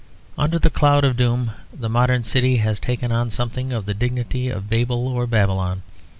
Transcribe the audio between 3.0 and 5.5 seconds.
on something of the dignity of Babel or